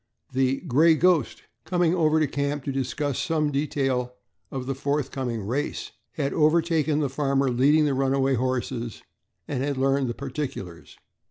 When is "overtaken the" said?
6.33-7.07